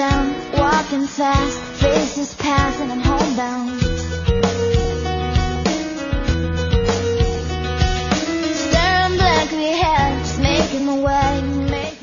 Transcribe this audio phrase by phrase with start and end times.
[0.00, 3.80] town, walking fast, faces pass and I'm homebound.
[8.54, 11.42] Staring blankly ahead, just making my way,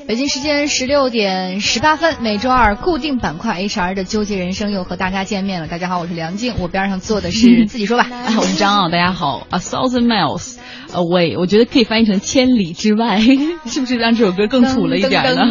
[0.06, 5.68] 北京时间十六点十八分，每周二固定板块 HR 的纠结人生又和大家见面了。
[5.68, 8.08] 大家好，我是梁静，我边上坐的是自己说吧。
[8.12, 9.48] 哎，我是张傲，大家好。
[9.50, 10.56] A thousand miles
[10.94, 13.20] away，我觉得可以翻译成千里之外，
[13.66, 15.42] 是不是让这首歌更土了一点呢？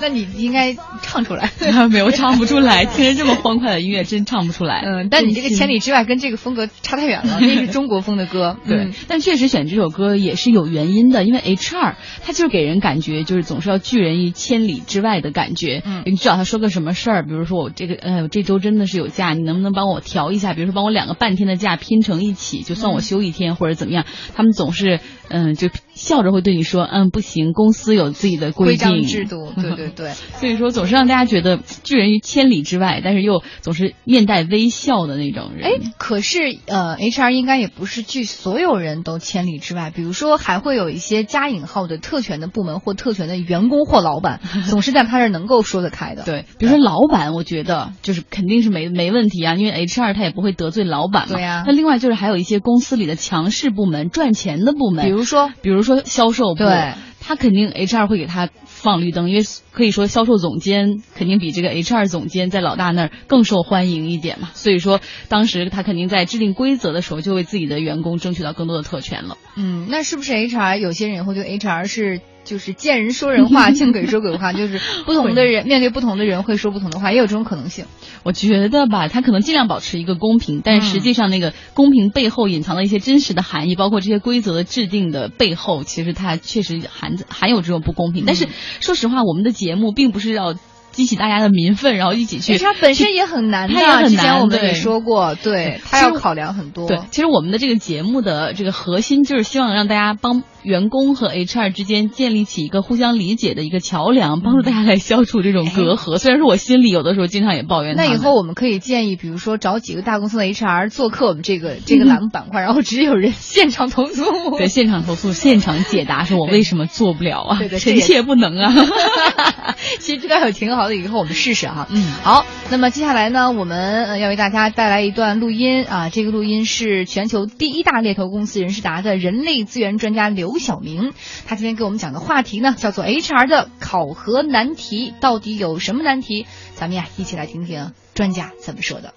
[0.00, 1.50] 那你应该唱出来。
[1.90, 2.84] 没有，唱不出来。
[2.84, 4.82] 听着这么欢快的音乐，真唱不出来。
[4.84, 8.56] 嗯，但你这个千里之外跟这个风格差太远了，那是中国风的歌。
[8.66, 15.82] 对，嗯但确实选这首歌也是有原因的，因为 HR 他就是给人感觉就是总是要拒人于千里之外的感觉。
[15.84, 20.54] 嗯你找他说个什么事儿，比如说我这个，呃，我这周真的是有假，你能不能帮我调一下？
[20.54, 25.68] 比如说帮我两个半天的假拼成一起，就算我休一天、或者怎么样，他们总是嗯、就
[25.98, 30.12] 笑着会对你说，嗯，不行，公司有自己的规定章制度， 对对对。
[30.12, 35.64] 所以说总是让大家觉得拒人于千里之外，但是又总是面带微笑的那种人。
[35.68, 44.40] 哎，可是呃，HR 应该也不是拒所有人都千里之外，比如说还会有一些加引号的特权的部门或特权的员工或老板，
[44.70, 46.22] 总是在他这儿能够说得开的。
[46.22, 51.34] 对，比如说老板，我觉得就是肯定是没没问题啊，因为 HR 他也不会得罪老板嘛。
[51.34, 64.50] 对呀那另外就是还有一些公司里的强势部门、赚钱的部门，比如说，比如说销售部，对，他肯定 HR 会给他放绿灯，因为可以说销售总监肯定比这个 HR 总监在老大那儿更受欢迎一点嘛。
[64.54, 69.36] 所以说当时他肯定在制定规则的时候，就为自己的员工争取到更多的特权了。
[69.56, 77.84] 嗯，那是不是 HR 有些人也会对 HR 是就是见人说人话， 见鬼说鬼话，就是不同的人面对不同的人会说不同的话，也有这种可能性。
[78.22, 88.24] 我觉得吧，他可能尽量保持一个公平，但实际上那个公平背后隐藏了一些真实的含义，包括这些规则的制定的背后，其实它确实含含有这种不公平。
[88.26, 88.48] 但是
[88.80, 90.54] 说实话，我们的节目并不是要
[90.98, 92.58] 激起大家的民愤，然后一起去。
[92.58, 96.88] HR 本身也很难的，它也很难之前我们也说过，对，他要考量很多。
[96.88, 106.18] 对，其实我们的这个节目的这个核心就是希望让大家帮员工和 HR 之间建立起一个互相理解的一个桥梁，帮助大家来消除这种隔阂。
[106.18, 107.94] 虽然说我心里有的时候经常也抱怨。
[107.94, 114.24] 那以后我们可以建议，比如说找几个大公司的 HR 做客我们这个 这个栏目板块，然后直接有人现场投诉。
[114.58, 117.58] 对现场投诉、现场解答，说我为什么做不了啊？
[117.60, 118.74] 对的这也臣妾不能啊。
[120.00, 121.86] 其实这个也挺好的，以后我们试试哈。
[121.90, 131.12] 嗯好，那么接下来呢，我们呃要为大家带来一段录音啊，这个录音是全球第一大猎头公司人事达的人力资源专家刘晓明，
[131.46, 136.46] 他今天给我们讲的话题呢叫做 HR 的考核难题，到底有什么难题？
[136.74, 139.14] 咱们呀一起来听听专家怎么说的。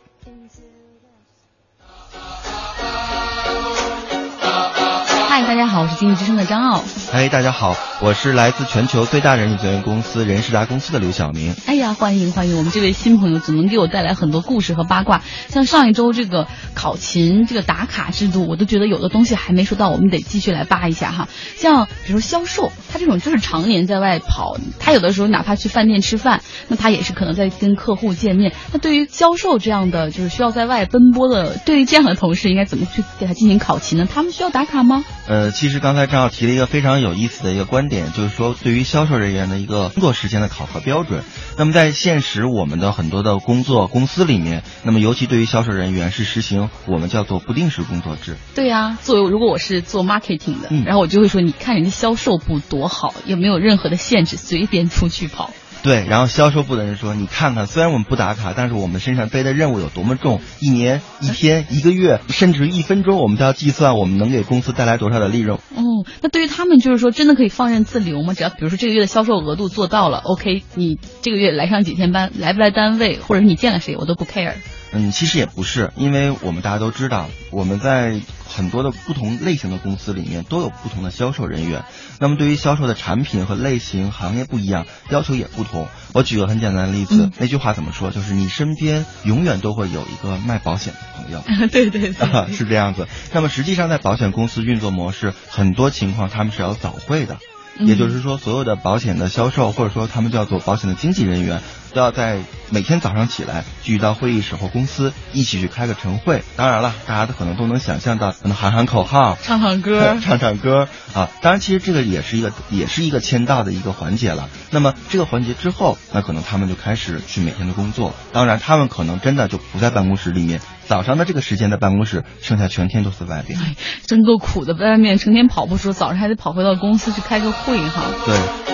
[5.27, 6.83] 嗨，大家好，我是经济之声的张傲。
[7.13, 11.53] 嗨，大家好，我是来自全球最大人力资源公司人事达公司的刘晓明。
[11.67, 12.55] 哎呀，欢迎欢迎！
[12.55, 15.21] 我们这位新朋友总能给我带来很多故事和八卦。
[15.49, 21.27] 像上一周这个考勤这个打卡制度，我都觉得有的东西还没说到，我们得继续来扒一下哈。
[21.57, 28.53] 像比如说销售，他这种就是常年在外跑，他有的时候哪怕去饭店吃饭，那他也是可能在跟客户见面。
[28.71, 34.07] 那对于销售这样的就是需要在外奔波的，对于这样的同事，应该怎么去给他进行考勤呢？
[34.09, 35.03] 他们需要打卡吗？
[35.27, 41.23] 呃，其实刚才正好提了一个非常有意思的一个观点，就是说对于销售人员的一个工作时间的考核标准。
[41.57, 48.37] 那么在现实我们的很多的工作公司里面，那么尤其对于销售人员是实行我们叫做不定时工作制。
[48.55, 55.51] 对呀、作为如果我是做 marketing 的，嗯然后我就会说，你看人家销售部多好，也没有任何的限制，随便出去跑。
[55.83, 65.57] 对，然后销售部的人说：“你看看，虽然我们不打卡，但是我们身上背的任务有多么重，一年、一天、一个月，甚至一分钟，我们都要计算我们能给公司带来多少的利润。
[65.57, 68.35] 哦，那对于他们就是说，真的可以放任自流吗？
[68.35, 74.53] 只要比如说这个月的销售额度做到了，OK，你这个月来上几天班，来不来单位，或者是你见了谁，我都不 care。
[74.93, 81.83] 嗯，其实也不是，因为我们大家都知道，我们在很多的不同类型的公司里面都有不同的销售人员。
[82.19, 85.87] 那么对于销售的产品和类型、行业不一样，要求也不同。
[86.13, 88.11] 我举个很简单的例子，嗯那句话怎么说？
[88.11, 91.41] 就是你身边永远都会有一个卖保险的朋友。
[91.71, 93.07] 对对对啊， 是这样子。
[93.31, 97.35] 那么实际上，在保险公司运作模式，很多情况他们是要早会的。
[97.35, 101.61] 嗯也就是说，所有的保险的销售，或者说他们叫做保险的经纪人员，都
[101.93, 102.39] 要在
[102.69, 106.43] 每天早上起来聚到会议室或公司一起去开个晨会。
[106.55, 111.29] 当然了，大家都可能都能想象到，可能喊喊口号，唱唱歌 唱唱歌啊。
[111.41, 114.49] 当然，其实这个也是一个也是一个签到的一个环节了。
[114.69, 118.13] 那么这个环节之后，那可能他们就开始去每天的工作。
[118.31, 123.59] 当然，他们可能真的就不在办公室里面，早上的这个时间在办公室，剩下全天都在外边。
[123.59, 123.75] 哎，
[124.07, 128.03] 真够苦的，在外面成天跑步，说早上还得跑回到公司去开个会哈。
[128.25, 128.70] 对。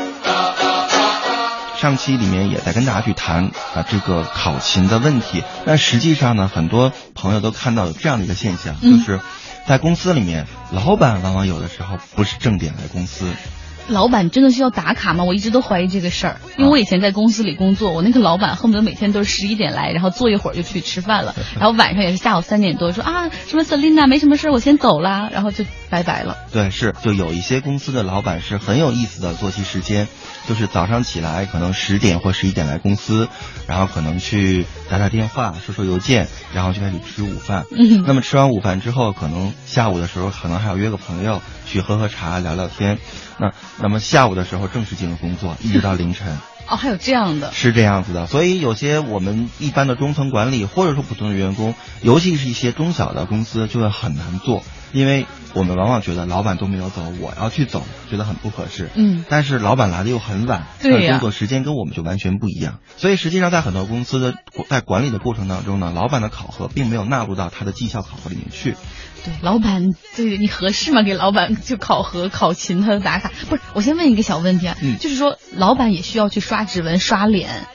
[1.77, 8.97] 上期里面也在跟大家去谈啊这个考勤的问题，但实际上呢，很多朋友都看到有这样的一个现象，嗯。
[8.97, 9.19] 就是
[9.67, 13.27] 在公司里面，老板往往有的时候不是正点来公司。
[13.89, 15.23] 老板真的需要打卡吗？
[15.23, 26.37] 我一直都怀疑这个事儿，因为我以前在公司里工作，我那个老板恨不得每天都是十一点来，然后坐一会儿就去吃饭了， 然后晚上也是下午三点多说啊什么 Selina 没什么事儿，我先走啦，然后就拜拜了。
[26.51, 30.07] 对，是就有一些公司的老板是很有意思的作息时间，
[30.47, 33.29] 就是早上起来可能十点或十一点来公司，
[33.67, 37.65] 然后可能去打打电话、收收邮件，然后就开始吃午饭。
[37.71, 42.97] 嗯那么吃完午饭之后，可能下午的时候可能还要约个朋友去喝喝茶、聊聊天。
[43.39, 46.37] 那那么下午的时候正式进入工作，一直到凌晨。
[46.69, 58.89] 哦，还有这样的，是这样子的，所以有些我们一般的中层管理或者说普通的员工，尤其是一些中小的公司，就会很难做，因为我们往往觉得老板都没有走，我要去走，觉得很不合适。
[58.95, 64.35] 嗯但是老板来的又很晚，对呀他的工作时间跟我们就完全不一样，所以实际上在很多公司的
[64.69, 68.75] 在管理的过程当中呢，老板的考核并没有纳入到他的绩效考核里面去。
[69.25, 71.01] 对，老板对你合适吗？
[71.01, 73.61] 给老板就考核、考勤他的打卡，不是？
[73.73, 77.67] 我先问一个小问题啊，嗯就是说老板也需要去刷指纹、刷脸，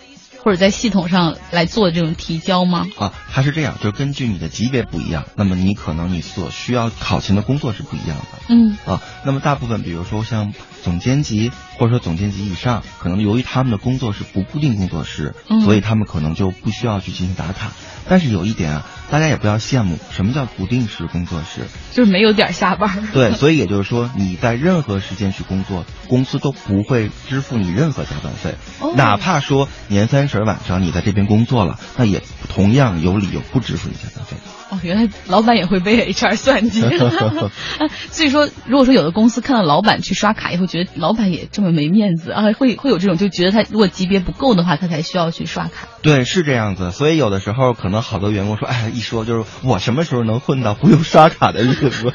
[0.43, 2.87] 或者在系统上来做这种提交吗？
[2.99, 8.25] 啊，它是这样，就是根据你的级别不一样，那么你可能你所需要考勤的工作是不一样的。
[8.49, 10.53] 嗯啊，那么大部分，比如说像
[10.83, 17.71] 总监级或者说总监级以上，可能由于他们的工作是不固定工作时，嗯所以他们可能就不需要去进行打卡。
[18.09, 21.63] 但是有一点啊，大家也不要羡慕，什么叫不定时工作室？
[21.93, 23.09] 就是没有点儿下班。
[23.13, 34.37] 对，所以也就是说，你在任何时间去工作，公司都不会支付你任何加班费，哦哪怕说年三十晚上你在这边工作了，那也同样有理由不支付你加班费。
[34.73, 36.83] 哦，原来老板也会被 HR 算计。
[36.83, 36.89] 啊
[38.11, 45.89] 所以说，如果说有的公司看到老板去刷卡，也会觉得老板也这么没面子啊，会会有这种就觉得他如果级别不够的话，他才需要去刷卡。
[46.01, 46.91] 对，是这样子。
[46.91, 52.15] 所以有的时候可能好多员工说，哎，一说就是我什么时候能混到不用刷卡的日子？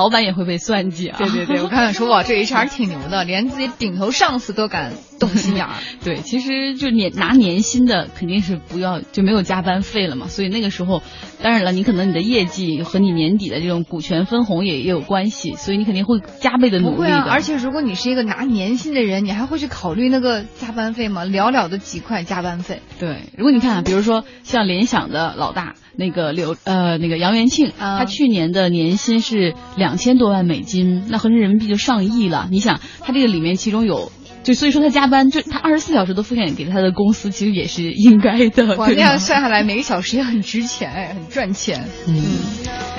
[0.00, 1.18] 老板也会被算计啊。
[1.18, 5.74] 对对对，我刚才说哇，这 HR 挺牛的，连自己顶头上司都敢动心眼儿。
[6.02, 11.02] 对，其实就年拿年薪的肯定是不要就没有加班费了嘛，所以那个时候，
[11.42, 16.96] 当然了，你可能你的业绩和你年底的这种股权分红也也有关系，所以你肯定会加倍的努力的。
[16.96, 21.26] 不会啊，而且如果你是一个拿年薪的人，你还会去考虑那个加班费吗？
[21.26, 22.80] 寥寥的几块加班费。
[22.98, 32.48] 对，如果你看啊，比如说像联想的老大那个刘呃那个杨元庆，啊他去年的年薪是两千多万美金，那合成人民币就上亿了。
[32.50, 34.10] 你想，他这个里面其中有。
[34.42, 38.74] 就所以说他加班，就他二十四小时都奉献给他的公司，其实也是应该的。
[38.76, 41.84] 哇，那样算下来，每个小时也很值钱，哎，很赚钱。
[42.08, 42.16] 嗯，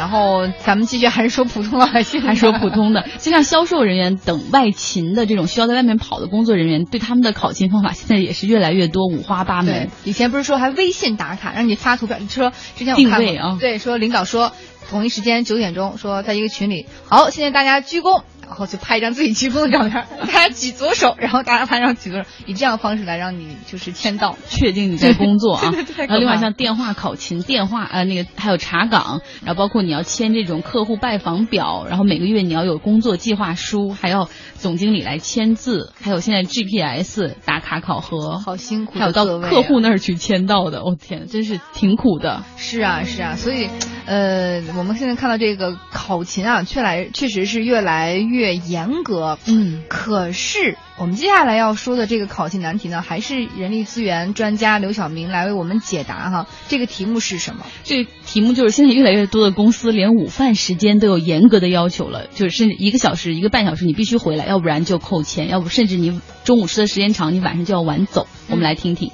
[0.01, 13.19] 然后咱们继续还是说普通老百姓还说普通的，就像销售人员等外勤的这种需要在外面跑的工作人员，对他们的考勤方法现在也是越来越多，五花八门。，以前不是说还微信打卡，让你发图片，说之前我看过。
[13.19, 13.57] 定位啊。
[13.59, 14.53] 对，说领导说
[14.89, 18.24] 同一时间九点钟，说在一个群里，好，现在大家鞠躬。
[18.51, 24.38] 然后就拍一张自己鞠躬的照片， 大家举左手，然后大家拍一张举左手，以这样的方式来让你就是签到。
[24.50, 42.43] 确定你在工作啊， 然后另外像电话考勤、电话呃那个还有查岗，然后包括你要签这种客户拜访表，然后每个月你要有工作计划书，还要总经理来签字，还有现在 GPS 打卡考核，好辛苦的还有到客户那儿去签到的，我、天，真是挺苦的。
[42.58, 43.70] 是啊，是啊，所以，
[44.05, 49.38] 呃，我们现在看到这个考勤啊，确来确实是越来越严格。
[49.45, 56.48] 嗯，可是我们接下来要说的这个考题难题呢，还是人力资源专家刘晓明来为我们解答哈。
[56.67, 57.65] 这个题目是什么？
[57.83, 68.27] 这题目就是现在越来越多的公司连午饭时间都有严格的要求了，就是甚至一个小时、一个半小时你必须回来，要不然就扣钱，要不甚至你中午吃的时间长，你晚上就要晚走。
[68.50, 69.12] 我们来听听。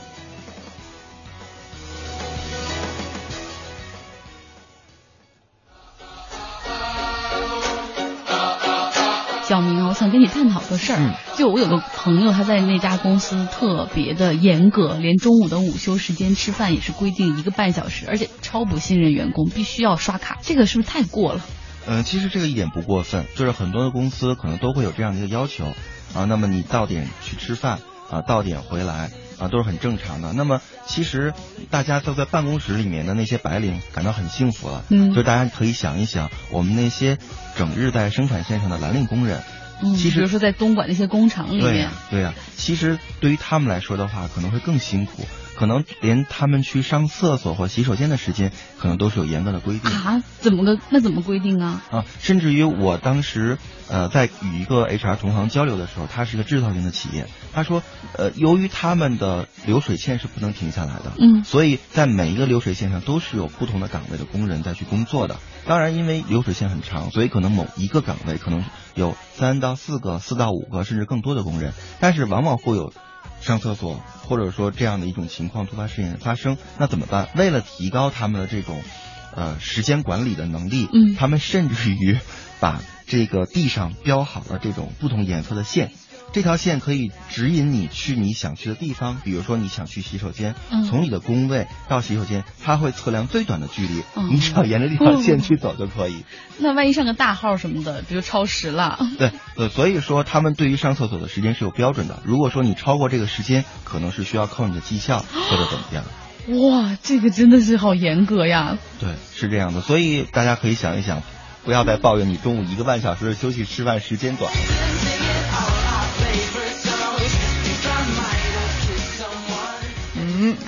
[9.47, 10.99] 小明啊，我想跟你探讨个事儿。
[10.99, 20.39] 嗯就我有个朋友，他在那家公司特别的严格，连中午的午休时间吃饭也是规定一个半小时，而且超不信任员工，必须要刷卡。
[20.41, 21.41] 这个是不是太过了？
[21.87, 25.63] 嗯，其实这个一点不过分，就是很多的公司可能都会有这样的一个要求
[26.13, 26.25] 啊。
[26.25, 30.33] 那么你到点去吃饭啊，到点回来啊，都是很正常的。
[30.33, 31.33] 那么其实
[31.69, 37.17] 大家都在办公室里面的那些白领感到很幸福了，嗯就是大家可以想一想，我们那些
[37.57, 39.41] 整日在生产线上的蓝领工人。
[39.81, 45.23] 嗯，其实比如说在东莞那些工厂里面对呀、，对呀、其实对于他们来说的话，可能会更辛苦，
[45.57, 49.91] 可能连他们去上厕所或洗手间的时间，可能都是有严格的规定。
[49.91, 51.83] 啊，怎么个那怎么规定啊？
[51.91, 53.57] 啊，甚至于我当时
[53.89, 57.81] 呃在与一个 HR 同行交流的时候，他是一个制造型的企业，他说，
[58.13, 65.37] 呃，由于他们的流水线是不能停下来的，嗯所以在每一个流水线上都是有不同的岗位的工人在去工作的。
[65.65, 68.63] 当然，因为流水线很长，所以可能某一个岗位可能
[68.95, 72.93] 有三到四个、四到五个甚至更多的工人，但是往往会有
[73.41, 77.29] 上厕所或者说这样的一种情况突发事件发生，那怎么办？
[77.35, 78.81] 为了提高他们的这种
[79.35, 82.17] 呃时间管理的能力，嗯他们甚至于
[82.59, 85.91] 把这个地上标好了这种不同颜色的线。
[86.33, 96.23] 这条线可以指引你去你想去的地方，比如说你想去洗手间，嗯从你的工位到洗手间，它会测量最短的距离，哦你只要沿着这条线去走就可以。
[96.59, 102.21] 那万一上个大号什么的，比如超时了， 对对，所以说他们对于上厕所的时间是有标准的。
[102.25, 105.19] 如果说你超过这个时间，可能是需要扣你的绩效
[105.49, 106.03] 或者怎么样。
[106.59, 108.77] 哇，这个真的是好严格呀！
[108.99, 109.81] 对，是这样的。
[109.81, 111.21] 所以大家可以想一想，
[111.65, 114.49] 不要再抱怨你中午一个半小时的休息吃饭时间短。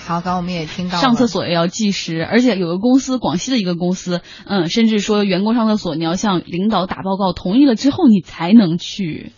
[0.10, 9.34] 好，刚刚我们也听到了上厕所也要计时，而且有个公司，广西的一个公司，嗯，甚至说员工上厕所你要向领导打报告，同意了之后你才能去。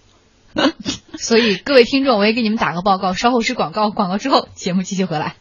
[1.19, 5.35] 所以各位听众，我也给你们打个报告，稍后是广告，广告之后节目继续回来。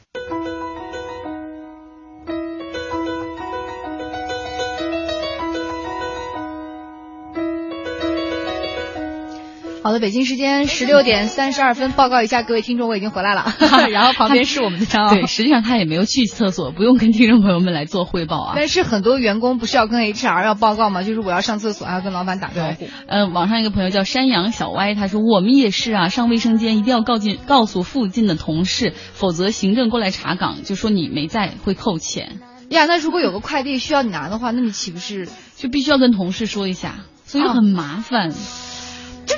[9.82, 13.54] 好的，北京时间十六点三十二分，报告一下各位听众，我已经回来了。
[13.90, 15.14] 然后旁边是我们的张傲。
[15.16, 18.52] 对，实际上他也没有去厕所，不用跟听众朋友们来做汇报啊。
[18.54, 21.02] 但是很多员工不是要跟 HR 要报告吗？
[21.02, 22.88] 就是我要上厕所，还要跟老板打招呼。
[23.06, 38.30] 嗯、网上一个朋友叫山羊小歪，他说我们也是啊，上卫生间一定要告进告诉附近的同事，否则行政过来查岗，就说你没在会扣钱，呀，那如果有个快递需要你拿的话，那你岂不是就必须要跟同事说一下，所以啊很麻烦。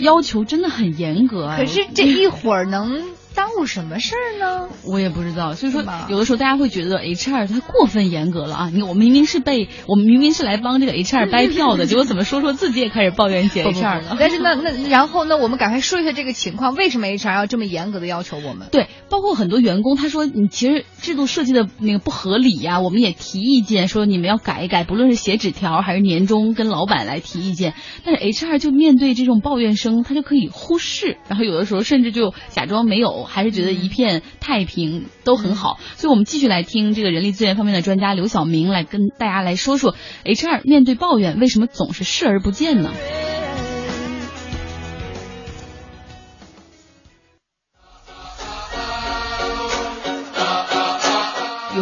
[0.00, 1.56] 要求真的很严格啊！
[1.56, 3.02] 可是这一会儿能
[3.34, 4.68] 耽误什么事儿呢？
[4.84, 8.70] 我也不知道，所以说有的时候大家会觉得 HR 他过分严格了啊！
[8.72, 14.16] 你我明明是被我们明明是来帮这个 HR 掰票的， 结果怎么说说自己也开始抱怨起 HR 了？
[14.18, 15.36] 但是那那然后呢？
[15.36, 18.68] 我们赶快说一下这个情况，为什么 HR 要这么严格的要求我们？
[18.70, 27.74] 对，包括很多员工，他说你其实制度设计的那个不合理呀、我们也提意见，说你们要改一改，不论是写纸条还是年终跟老板来提意见。
[28.04, 35.78] 但是 HR 就面对这种抱怨声，他就可以忽视，然后有的时候甚至就假装没有，还是觉得一片太平都很好。
[35.96, 42.90] 所以我们继续来听这个人力资源方面的专家刘晓明来跟大家来说说 HR 面对抱怨为什么总是视而不见呢？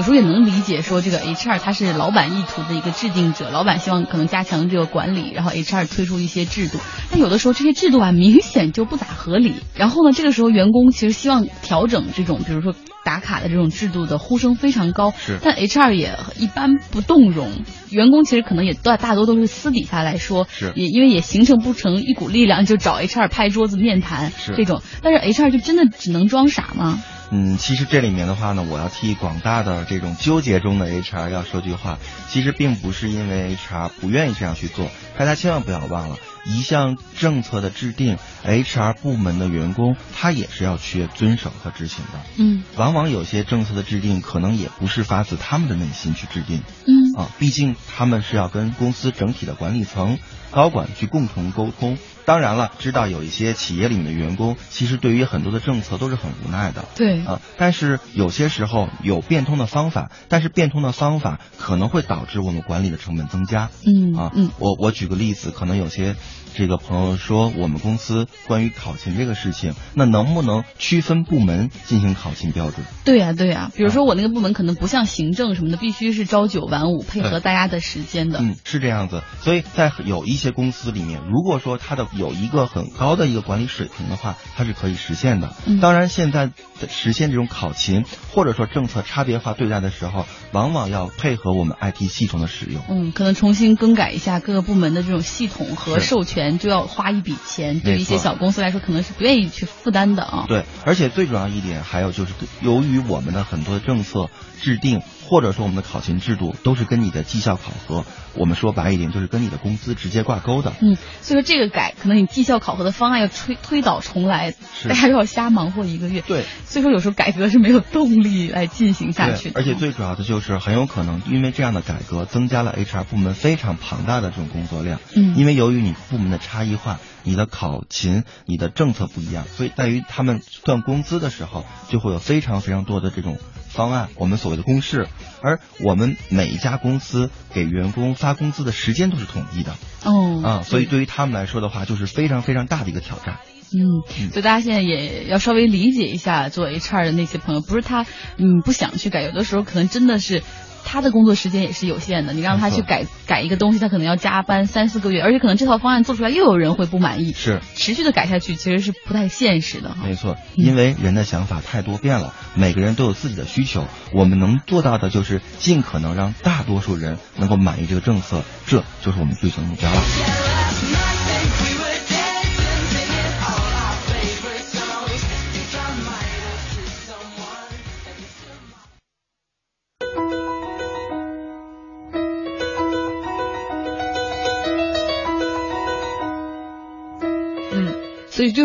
[0.00, 6.78] 有时候也能理解，说这个 HR 他是老板意图的一个制定者，老板希望可能加强这个管理，然后 HR 推出一些制度，
[7.10, 9.56] 但有的时候这些制度啊明显就不咋合理。
[9.74, 17.50] 然后呢，这个时候员工其实希望调整这种，比如说打卡的这种制度的呼声非常高，是但 HR 也一般不动容。
[17.90, 24.80] 员工其实可能也大大多都是私底下来说，是也因为也形成不成一股力量，就找 HR 拍桌子面谈是这种。
[25.02, 27.02] 但是 HR 就真的只能装傻吗？
[27.30, 42.18] 嗯，其实这里面的话呢，我要替广大的这种纠结中的 HR 要说句话，其实并不是因为 HR 不愿意这样去做，大家千万不要忘了，一项政策的制定，HR 部门的员工他也是要去遵守和执行的。
[42.36, 50.18] 嗯往往有些政策的制定，可能也不是发自他们的内心去制定嗯啊，毕竟他们是要跟公司整体的管理层、
[50.50, 51.96] 高管去共同沟通。
[52.30, 56.84] 当然了，知道有一些企业里面的员工，其实对于很多的政策都是很无奈的。
[56.94, 63.70] 对啊，但是有些时候有变通的方法，但是变通的方法可能会导致我们管理的成本增加。
[63.84, 66.14] 嗯啊，嗯我我举个例子，可能有些
[66.54, 72.86] 这个朋友说我们公司关于考勤这个事情，那能不能区分部门进行考勤标准？
[73.04, 78.38] 对呀、对呀、比如说我那个部门可能不像行政什么的，必须是朝九晚五，配合大家的时间的。
[78.40, 79.24] 嗯，是这样子。
[79.40, 85.54] 所以在有一些公司里面，如果说他的有一个很高的一个管理水平的话，它是可以实现的。
[85.66, 92.82] 嗯当然，现在的实现这种考勤或者说政策差别化对待的时候，往往要配合我们 IT 系统的使用。
[92.90, 100.44] 嗯，可能重新更改一下各个部门的这种系统和授权，就要花一笔钱，对于一些小公司来说，可能是不愿意去负担的啊。
[100.46, 104.28] 对，而且最主要一点还有就是，由于我们的很多的政策
[104.60, 105.00] 制定
[105.30, 110.72] 或者说我们的考勤制度都是跟你的绩效考核，我们说白一点就是跟你的工资直接挂钩的。
[110.82, 114.52] 嗯，所以说这个改，可能你绩效考核的方案要推推倒重来，
[114.88, 116.20] 大家又要瞎忙活一个月。
[116.22, 119.60] 对，所以说有时候改革是没有动力来进行下去的。
[119.60, 124.98] 而且最主要的就是很有可能因为这样的改革，增加了 HR 部门非常庞大的这种工作量。
[125.14, 126.98] 嗯，因为由于你部门的差异化。
[127.22, 133.36] 你的考勤、你的政策不一样，所以在于他们算工资的时候，就会有非常非常多的这种
[133.70, 135.08] 方案，我们所谓的公式。
[135.40, 139.74] 而我们每一家公司给员工发工资的时间都是统一的。
[140.04, 143.38] 哦，啊，所以对于他们来说的话，就是非常非常大的一个挑战。
[143.72, 148.04] 嗯，所以大家现在也要稍微理解一下做 HR 的那些朋友，不是他
[148.36, 150.42] 嗯不想去改，有的时候可能真的是。
[150.84, 159.96] 他的工作时间也是有限的，你让他去改改一个东西，他可能要加班三四个月，而且可能这套方案做出来又有人会不满意，是持续的改下去其实是不太现实的。
[160.02, 170.49] 没错，因为人的想法太多变了，每个人都有自己的需求，我们能做到的就是尽可能让大多数人能够满意这个政策，这就是我们追求的目标了。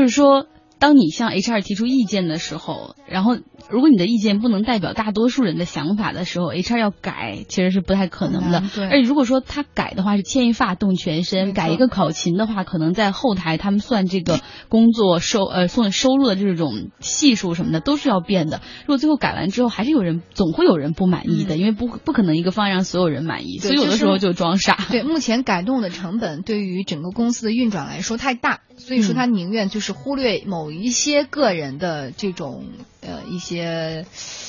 [0.05, 0.45] 就是说，
[0.77, 3.37] 当你向 HR 提出意见的时候，然后。
[3.69, 8.63] 如果你的意见不能代表大多数人的想法的时候，HR 要改其实是不太可能的。
[8.73, 8.85] 对。
[8.85, 18.61] 而且如果说他改的话是牵一发动全身，改一个考勤的话，可能在后台他们算这个工作收呃算收入的这种系数什么的都是要变的。
[18.81, 24.77] 如果最后改完之后还是有人总会有人不满意的，因为不不可能一个方案让所有人满意，所以有的时候就装傻。
[24.91, 32.65] 对，目前改动的成本对于整个公司的运转来说太大，所以说他宁愿就是忽略某一些个人的这种
[33.05, 34.05] 呃一些。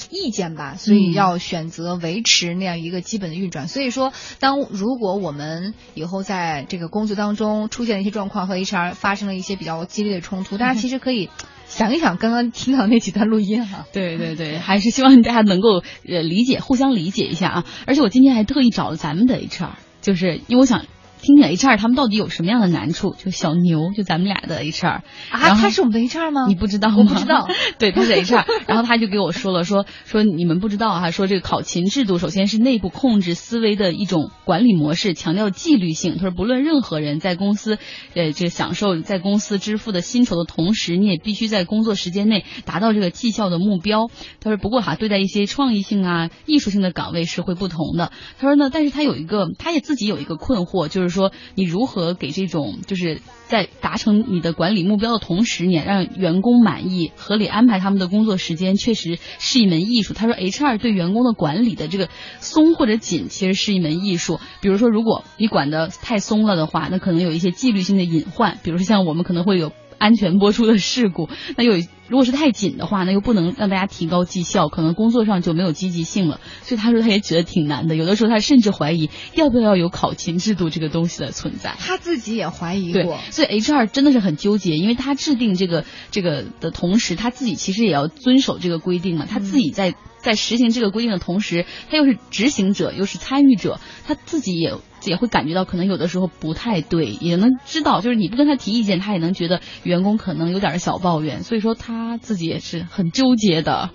[0.08, 3.66] 意见吧，所以要选择维持那样一个基本的运转。
[3.66, 11.28] 所以说，当如果我们以后在这个工作当中出现了一些状况和 HR 发生了一些比较激烈的冲突， 大家其实可以
[11.66, 13.84] 想一想刚刚听到那几段录音哈。
[13.92, 17.64] 对对对，还是希望大家能够呃理解，互相理解一下啊。
[17.84, 19.70] 而且我今天还特意找了咱们的 HR，
[20.02, 20.86] 就是因为我想。
[21.22, 23.14] 听听 HR 他们到底有什么样的难处？
[23.18, 25.00] 就小牛，就咱们俩的 HR
[25.30, 26.46] 啊，他是我们的 HR 吗？
[26.46, 26.96] 你不知道吗？
[26.98, 27.48] 我不知道。
[27.78, 36.16] 对，他是 HR，然后他就给我说了，说说你们不知道哈，说这个考勤制度首先是内部控制思维的一种管理模式，强调纪律性。
[36.16, 37.78] 他说不论任何人在公司，
[38.14, 44.08] 呃，这享受在公司支付的薪酬的同时，你也必须在工作时间内达到这个绩效的目标。
[44.40, 48.12] 他说不过哈，对待一些创意性啊、艺术性的岗位是会不同的。
[48.38, 52.16] 他说呢，但是他有一个，他也自己有一个困惑，就是就是说你如何。
[52.18, 60.14] 给这种就是在达成你的管理目标的同时，你让员工满意，合理安排他们的工作时间，确实是一门艺术。
[60.14, 62.08] 他说，HR 对员工的管理的这个
[62.40, 64.40] 松或者紧，其实是一门艺术。
[64.62, 69.72] 比如说，如果你管的太松了的话，那可能有一些纪律性的隐患，比如说像我们可能会有。
[69.98, 71.72] 安全播出的事故，那又
[72.08, 76.40] 如果是太紧的话，那又不能让大家提高绩效，可能工作上就没有积极性了。
[76.62, 81.74] 所以他说他也觉得挺难的，有的时候他甚至怀疑要不要有考勤制度这个东西的存在。
[81.78, 89.94] 他自己也怀疑过，所以 HR 真的是很纠结，因为他制定这个这个的同时，他自己其实也要遵守这个规定嘛，他自己在。
[90.18, 93.78] 在实行这个规定的同时，他又是执行者，又是参与者，
[94.08, 94.74] 他自己也
[95.10, 103.90] 也会感觉到可能有的时候不太对，也能知道，就是你不跟他提意见，他也能觉得员工可能有点小抱怨，所以说他自己也是很纠结的。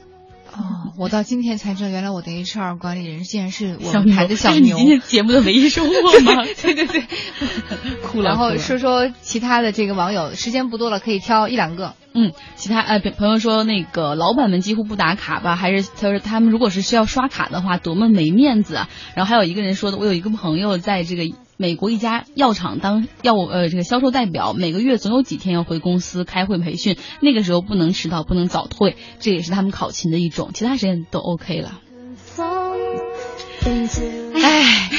[0.54, 4.60] 哦，我到今天才知道，原来我的 HR 管理人竟然是我们台的小牛。
[4.60, 5.90] 是你今天节目的唯一收获
[6.22, 6.44] 吗？
[6.62, 7.06] 对对对，
[8.04, 8.30] 哭了。
[8.30, 11.94] 然后说说其他的这个网友，时间不多了，可以挑一两个。
[12.14, 15.56] 嗯，其他呃朋友说那个老板们几乎不打卡吧？
[15.56, 18.90] 还是他说他们如果是需要刷卡的话，多么没面子啊！
[19.16, 21.24] 然后还有一个人说的，我有一个朋友在这个。
[21.62, 31.74] 美国一家药厂当药呃这个销售代表，每个月总有几天要回公司开会培训，那个时候不能迟到，不能早退，这也是他们考勤的一种，其他时间都 OK 了。
[34.34, 34.90] 唉，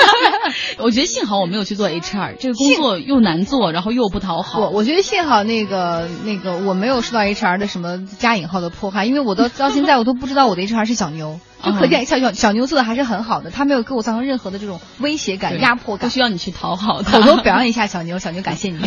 [0.80, 4.60] 我觉得幸好我没有去做 HR，这个工作又难做，然后又不讨好。
[4.60, 11.38] 我我觉得幸好那个那个我没有受到 HR 的什么加引号的迫害，因为我到到现在我都不知道我的 HR 是小牛。
[11.62, 18.78] 就可见小小小牛做的还是很好的，他没有给我造成任何的这种威胁感、压迫感，不需要你去讨好，口头表扬一下小牛，小牛感谢你。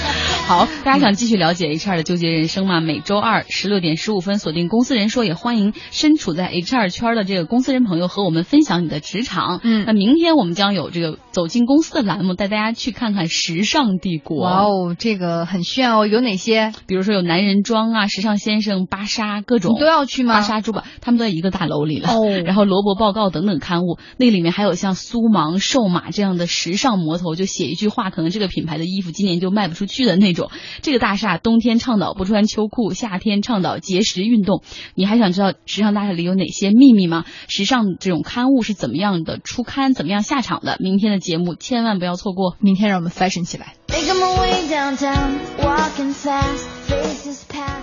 [0.46, 2.80] 好，大家想继续了解 HR 的纠结人生吗？
[2.80, 9.60] 每周二十六点十五分锁定公司人说，也欢迎身处在 HR 圈的这个公司人朋友和我们分享你的职场。
[9.62, 14.42] 嗯，那明天我们将有这个走进公司的栏目，带大家去看看时尚帝国。
[14.42, 16.06] 哇哦，这个很炫哦！
[16.06, 16.72] 有哪些？
[16.86, 20.34] 比如说有男人装啊，时尚先生、芭莎各种，你都要去吗？
[20.34, 22.08] 芭莎珠宝，他们都在一个大楼里了。
[22.26, 30.50] 然后罗伯报告等等刊物，那里面还有像苏芒、瘦马这样的时尚魔头，就写一句话，可能这个品牌的衣服今年就卖不出去的那种。
[30.82, 34.62] 这个大厦冬天倡导不穿秋裤，夏天倡导节食运动。
[34.94, 37.24] 你还想知道时尚大厦里有哪些秘密吗？
[37.48, 40.76] 时尚这种刊物是怎么样的出刊，怎么样下场的？
[40.80, 43.74] 明天的节目千万不要错过，明天让我们 fashion 起来。
[43.88, 47.79] Making my way downtown, walking fast, faces pass.